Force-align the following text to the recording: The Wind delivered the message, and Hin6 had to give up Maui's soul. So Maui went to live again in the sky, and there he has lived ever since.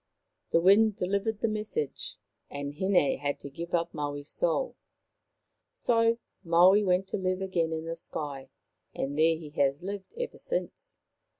The 0.49 0.59
Wind 0.61 0.95
delivered 0.95 1.41
the 1.41 1.47
message, 1.47 2.15
and 2.49 2.73
Hin6 2.73 3.19
had 3.19 3.39
to 3.41 3.51
give 3.51 3.75
up 3.75 3.93
Maui's 3.93 4.29
soul. 4.31 4.75
So 5.71 6.17
Maui 6.43 6.83
went 6.83 7.07
to 7.09 7.17
live 7.17 7.39
again 7.43 7.71
in 7.71 7.85
the 7.85 7.95
sky, 7.95 8.49
and 8.95 9.15
there 9.15 9.35
he 9.35 9.51
has 9.57 9.83
lived 9.83 10.15
ever 10.17 10.39
since. 10.39 10.99